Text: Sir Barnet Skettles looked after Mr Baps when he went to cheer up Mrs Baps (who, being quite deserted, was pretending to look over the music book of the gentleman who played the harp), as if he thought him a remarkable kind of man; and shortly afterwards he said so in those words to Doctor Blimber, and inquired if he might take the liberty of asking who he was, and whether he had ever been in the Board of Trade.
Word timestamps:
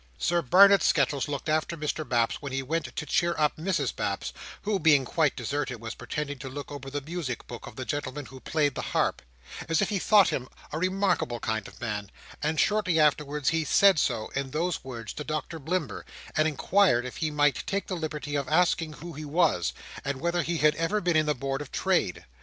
Sir 0.17 0.41
Barnet 0.41 0.81
Skettles 0.81 1.27
looked 1.27 1.47
after 1.47 1.77
Mr 1.77 2.09
Baps 2.09 2.41
when 2.41 2.51
he 2.51 2.63
went 2.63 2.85
to 2.95 3.05
cheer 3.05 3.35
up 3.37 3.55
Mrs 3.55 3.95
Baps 3.95 4.33
(who, 4.63 4.79
being 4.79 5.05
quite 5.05 5.35
deserted, 5.35 5.79
was 5.79 5.93
pretending 5.93 6.39
to 6.39 6.49
look 6.49 6.71
over 6.71 6.89
the 6.89 7.01
music 7.01 7.45
book 7.45 7.67
of 7.67 7.75
the 7.75 7.85
gentleman 7.85 8.25
who 8.25 8.39
played 8.39 8.73
the 8.73 8.81
harp), 8.97 9.21
as 9.69 9.79
if 9.79 9.89
he 9.89 9.99
thought 9.99 10.29
him 10.29 10.47
a 10.71 10.79
remarkable 10.79 11.39
kind 11.39 11.67
of 11.67 11.79
man; 11.79 12.09
and 12.41 12.59
shortly 12.59 12.99
afterwards 12.99 13.49
he 13.49 13.63
said 13.63 13.99
so 13.99 14.29
in 14.29 14.49
those 14.49 14.83
words 14.83 15.13
to 15.13 15.23
Doctor 15.23 15.59
Blimber, 15.59 16.03
and 16.35 16.47
inquired 16.47 17.05
if 17.05 17.17
he 17.17 17.29
might 17.29 17.67
take 17.67 17.85
the 17.85 17.93
liberty 17.95 18.33
of 18.33 18.47
asking 18.47 18.93
who 18.93 19.13
he 19.13 19.23
was, 19.23 19.71
and 20.03 20.19
whether 20.19 20.41
he 20.41 20.57
had 20.57 20.73
ever 20.77 20.99
been 20.99 21.15
in 21.15 21.27
the 21.27 21.35
Board 21.35 21.61
of 21.61 21.71
Trade. 21.71 22.25